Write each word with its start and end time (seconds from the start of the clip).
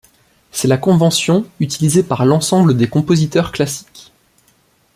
C'est 0.51 0.67
la 0.67 0.79
convention 0.79 1.45
utilisée 1.59 2.01
par 2.01 2.25
l'ensemble 2.25 2.75
des 2.75 2.89
compositeurs 2.89 3.51
classiques. 3.51 4.11